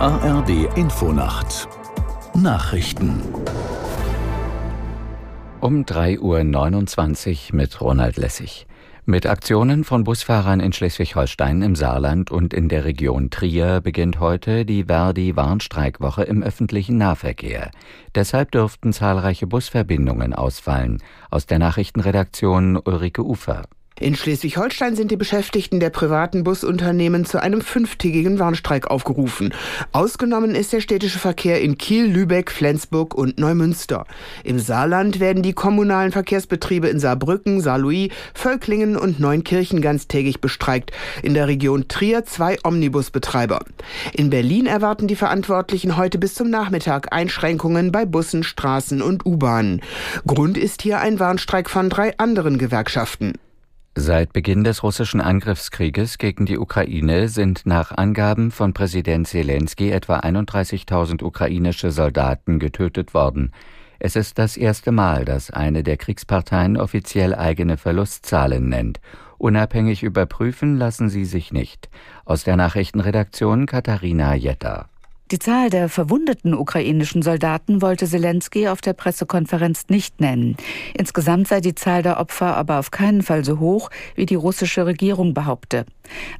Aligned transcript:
ARD 0.00 0.66
Infonacht 0.76 1.68
Nachrichten 2.34 3.20
um 5.60 5.84
3.29 5.84 7.50
Uhr 7.50 7.56
mit 7.56 7.78
Ronald 7.82 8.16
Lessig. 8.16 8.66
Mit 9.04 9.26
Aktionen 9.26 9.84
von 9.84 10.04
Busfahrern 10.04 10.60
in 10.60 10.72
Schleswig-Holstein, 10.72 11.60
im 11.60 11.76
Saarland 11.76 12.30
und 12.30 12.54
in 12.54 12.70
der 12.70 12.86
Region 12.86 13.28
Trier 13.28 13.82
beginnt 13.82 14.20
heute 14.20 14.64
die 14.64 14.84
Verdi-Warnstreikwoche 14.84 16.22
im 16.22 16.42
öffentlichen 16.42 16.96
Nahverkehr. 16.96 17.70
Deshalb 18.14 18.52
dürften 18.52 18.94
zahlreiche 18.94 19.46
Busverbindungen 19.46 20.32
ausfallen. 20.32 21.02
Aus 21.30 21.44
der 21.44 21.58
Nachrichtenredaktion 21.58 22.78
Ulrike 22.78 23.22
Ufer. 23.22 23.64
In 24.00 24.16
Schleswig-Holstein 24.16 24.96
sind 24.96 25.10
die 25.10 25.18
Beschäftigten 25.18 25.78
der 25.78 25.90
privaten 25.90 26.42
Busunternehmen 26.42 27.26
zu 27.26 27.42
einem 27.42 27.60
fünftägigen 27.60 28.38
Warnstreik 28.38 28.90
aufgerufen. 28.90 29.52
Ausgenommen 29.92 30.54
ist 30.54 30.72
der 30.72 30.80
städtische 30.80 31.18
Verkehr 31.18 31.60
in 31.60 31.76
Kiel, 31.76 32.06
Lübeck, 32.06 32.50
Flensburg 32.50 33.14
und 33.14 33.38
Neumünster. 33.38 34.06
Im 34.42 34.58
Saarland 34.58 35.20
werden 35.20 35.42
die 35.42 35.52
kommunalen 35.52 36.12
Verkehrsbetriebe 36.12 36.88
in 36.88 36.98
Saarbrücken, 36.98 37.60
Saarlouis, 37.60 38.10
Völklingen 38.32 38.96
und 38.96 39.20
Neunkirchen 39.20 39.82
ganztägig 39.82 40.40
bestreikt. 40.40 40.92
In 41.22 41.34
der 41.34 41.46
Region 41.46 41.86
Trier 41.88 42.24
zwei 42.24 42.56
Omnibusbetreiber. 42.64 43.60
In 44.14 44.30
Berlin 44.30 44.64
erwarten 44.64 45.08
die 45.08 45.16
Verantwortlichen 45.16 45.98
heute 45.98 46.16
bis 46.16 46.34
zum 46.34 46.48
Nachmittag 46.48 47.12
Einschränkungen 47.12 47.92
bei 47.92 48.06
Bussen, 48.06 48.44
Straßen 48.44 49.02
und 49.02 49.26
U-Bahnen. 49.26 49.82
Grund 50.26 50.56
ist 50.56 50.80
hier 50.80 51.00
ein 51.00 51.20
Warnstreik 51.20 51.68
von 51.68 51.90
drei 51.90 52.16
anderen 52.16 52.56
Gewerkschaften. 52.56 53.34
Seit 53.96 54.32
Beginn 54.32 54.62
des 54.62 54.84
russischen 54.84 55.20
Angriffskrieges 55.20 56.18
gegen 56.18 56.46
die 56.46 56.58
Ukraine 56.58 57.28
sind 57.28 57.66
nach 57.66 57.90
Angaben 57.90 58.52
von 58.52 58.72
Präsident 58.72 59.26
Zelensky 59.26 59.90
etwa 59.90 60.20
31.000 60.20 61.24
ukrainische 61.24 61.90
Soldaten 61.90 62.60
getötet 62.60 63.14
worden. 63.14 63.52
Es 63.98 64.14
ist 64.14 64.38
das 64.38 64.56
erste 64.56 64.92
Mal, 64.92 65.24
dass 65.24 65.50
eine 65.50 65.82
der 65.82 65.96
Kriegsparteien 65.96 66.76
offiziell 66.76 67.34
eigene 67.34 67.76
Verlustzahlen 67.76 68.68
nennt. 68.68 69.00
Unabhängig 69.38 70.04
überprüfen 70.04 70.76
lassen 70.76 71.08
sie 71.08 71.24
sich 71.24 71.52
nicht. 71.52 71.90
Aus 72.24 72.44
der 72.44 72.56
Nachrichtenredaktion 72.56 73.66
Katharina 73.66 74.34
Jetter. 74.34 74.88
Die 75.30 75.38
Zahl 75.38 75.70
der 75.70 75.88
verwundeten 75.88 76.54
ukrainischen 76.54 77.22
Soldaten 77.22 77.82
wollte 77.82 78.08
Zelensky 78.08 78.66
auf 78.66 78.80
der 78.80 78.94
Pressekonferenz 78.94 79.84
nicht 79.88 80.20
nennen. 80.20 80.56
Insgesamt 80.92 81.46
sei 81.46 81.60
die 81.60 81.76
Zahl 81.76 82.02
der 82.02 82.18
Opfer 82.18 82.56
aber 82.56 82.80
auf 82.80 82.90
keinen 82.90 83.22
Fall 83.22 83.44
so 83.44 83.60
hoch, 83.60 83.90
wie 84.16 84.26
die 84.26 84.34
russische 84.34 84.86
Regierung 84.86 85.32
behaupte. 85.32 85.86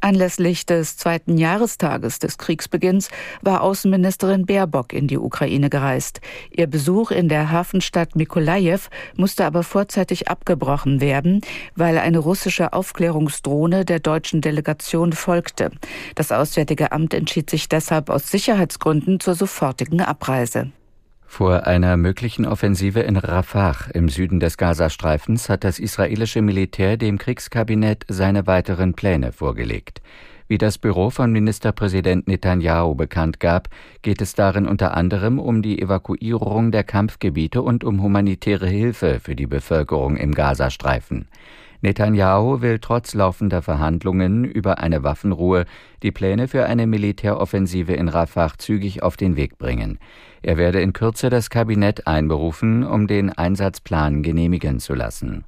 Anlässlich 0.00 0.66
des 0.66 0.96
zweiten 0.96 1.38
Jahrestages 1.38 2.18
des 2.18 2.38
Kriegsbeginns 2.38 3.08
war 3.42 3.62
Außenministerin 3.62 4.46
Baerbock 4.46 4.92
in 4.92 5.08
die 5.08 5.18
Ukraine 5.18 5.70
gereist. 5.70 6.20
Ihr 6.50 6.66
Besuch 6.66 7.10
in 7.10 7.28
der 7.28 7.50
Hafenstadt 7.50 8.16
Mikolajew 8.16 8.80
musste 9.16 9.44
aber 9.46 9.62
vorzeitig 9.62 10.28
abgebrochen 10.28 11.00
werden, 11.00 11.40
weil 11.74 11.98
eine 11.98 12.18
russische 12.18 12.72
Aufklärungsdrohne 12.72 13.84
der 13.84 14.00
deutschen 14.00 14.40
Delegation 14.40 15.12
folgte. 15.12 15.70
Das 16.14 16.32
Auswärtige 16.32 16.92
Amt 16.92 17.14
entschied 17.14 17.48
sich 17.48 17.68
deshalb 17.68 18.10
aus 18.10 18.30
Sicherheits 18.30 18.66
Sicherheitsgründen 18.66 19.20
zur 19.20 19.34
sofortigen 19.34 20.00
Abreise. 20.00 20.72
Vor 21.26 21.66
einer 21.66 21.96
möglichen 21.96 22.46
Offensive 22.46 23.00
in 23.00 23.16
Rafah 23.16 23.90
im 23.92 24.08
Süden 24.08 24.40
des 24.40 24.56
Gazastreifens 24.56 25.48
hat 25.48 25.64
das 25.64 25.78
israelische 25.78 26.40
Militär 26.40 26.96
dem 26.96 27.18
Kriegskabinett 27.18 28.04
seine 28.08 28.46
weiteren 28.46 28.94
Pläne 28.94 29.32
vorgelegt. 29.32 30.00
Wie 30.48 30.58
das 30.58 30.78
Büro 30.78 31.10
von 31.10 31.32
Ministerpräsident 31.32 32.28
Netanyahu 32.28 32.94
bekannt 32.94 33.40
gab, 33.40 33.68
geht 34.02 34.22
es 34.22 34.34
darin 34.34 34.68
unter 34.68 34.96
anderem 34.96 35.40
um 35.40 35.60
die 35.60 35.82
Evakuierung 35.82 36.70
der 36.70 36.84
Kampfgebiete 36.84 37.60
und 37.62 37.82
um 37.82 38.00
humanitäre 38.00 38.68
Hilfe 38.68 39.18
für 39.20 39.34
die 39.34 39.48
Bevölkerung 39.48 40.16
im 40.16 40.32
Gazastreifen. 40.32 41.26
Netanyahu 41.82 42.60
will 42.62 42.78
trotz 42.78 43.14
laufender 43.14 43.62
Verhandlungen 43.62 44.44
über 44.44 44.78
eine 44.78 45.02
Waffenruhe 45.02 45.64
die 46.02 46.12
Pläne 46.12 46.48
für 46.48 46.66
eine 46.66 46.86
Militäroffensive 46.86 47.92
in 47.92 48.08
Rafah 48.08 48.58
zügig 48.58 49.02
auf 49.02 49.16
den 49.16 49.36
Weg 49.36 49.58
bringen. 49.58 49.98
Er 50.42 50.56
werde 50.56 50.80
in 50.80 50.92
Kürze 50.92 51.30
das 51.30 51.50
Kabinett 51.50 52.06
einberufen, 52.06 52.84
um 52.84 53.06
den 53.06 53.30
Einsatzplan 53.30 54.22
genehmigen 54.22 54.80
zu 54.80 54.94
lassen. 54.94 55.44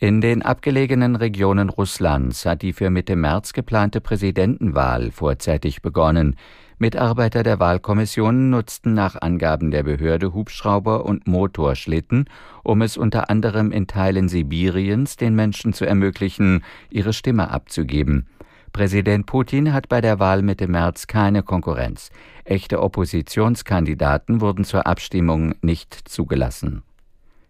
In 0.00 0.20
den 0.20 0.42
abgelegenen 0.42 1.16
Regionen 1.16 1.70
Russlands 1.70 2.46
hat 2.46 2.62
die 2.62 2.72
für 2.72 2.88
Mitte 2.88 3.16
März 3.16 3.52
geplante 3.52 4.00
Präsidentenwahl 4.00 5.10
vorzeitig 5.10 5.82
begonnen. 5.82 6.36
Mitarbeiter 6.80 7.42
der 7.42 7.58
Wahlkommission 7.58 8.50
nutzten 8.50 8.94
nach 8.94 9.20
Angaben 9.20 9.72
der 9.72 9.82
Behörde 9.82 10.32
Hubschrauber 10.32 11.04
und 11.04 11.26
Motorschlitten, 11.26 12.26
um 12.62 12.82
es 12.82 12.96
unter 12.96 13.30
anderem 13.30 13.72
in 13.72 13.88
Teilen 13.88 14.28
Sibiriens 14.28 15.16
den 15.16 15.34
Menschen 15.34 15.72
zu 15.72 15.84
ermöglichen, 15.84 16.62
ihre 16.88 17.12
Stimme 17.12 17.50
abzugeben. 17.50 18.28
Präsident 18.72 19.26
Putin 19.26 19.72
hat 19.72 19.88
bei 19.88 20.00
der 20.00 20.20
Wahl 20.20 20.42
Mitte 20.42 20.68
März 20.68 21.08
keine 21.08 21.42
Konkurrenz. 21.42 22.10
Echte 22.44 22.80
Oppositionskandidaten 22.80 24.40
wurden 24.40 24.62
zur 24.62 24.86
Abstimmung 24.86 25.56
nicht 25.62 25.94
zugelassen. 26.08 26.82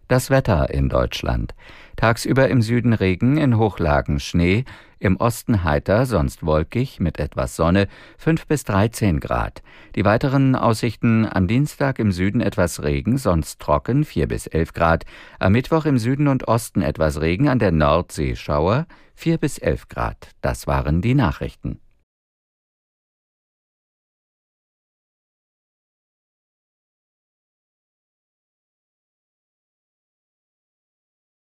Das 0.09 0.31
Wetter 0.31 0.71
in 0.71 0.89
Deutschland. 0.89 1.53
Tagsüber 1.95 2.49
im 2.49 2.63
Süden 2.63 2.93
Regen, 2.93 3.37
in 3.37 3.57
Hochlagen 3.57 4.19
Schnee, 4.19 4.65
im 4.97 5.17
Osten 5.17 5.63
heiter, 5.63 6.07
sonst 6.07 6.43
wolkig 6.43 6.99
mit 6.99 7.19
etwas 7.19 7.55
Sonne, 7.55 7.87
5 8.17 8.47
bis 8.47 8.63
13 8.63 9.19
Grad. 9.19 9.61
Die 9.95 10.05
weiteren 10.05 10.55
Aussichten 10.55 11.27
am 11.31 11.47
Dienstag 11.47 11.99
im 11.99 12.11
Süden 12.11 12.41
etwas 12.41 12.81
Regen, 12.81 13.19
sonst 13.19 13.59
trocken, 13.61 14.03
4 14.03 14.27
bis 14.27 14.47
11 14.47 14.73
Grad. 14.73 15.05
Am 15.37 15.51
Mittwoch 15.51 15.85
im 15.85 15.99
Süden 15.99 16.27
und 16.27 16.47
Osten 16.47 16.81
etwas 16.81 17.21
Regen, 17.21 17.47
an 17.47 17.59
der 17.59 17.71
Nordsee 17.71 18.35
Schauer, 18.35 18.87
4 19.13 19.37
bis 19.37 19.59
11 19.59 19.89
Grad. 19.89 20.31
Das 20.41 20.65
waren 20.65 21.03
die 21.03 21.13
Nachrichten. 21.13 21.81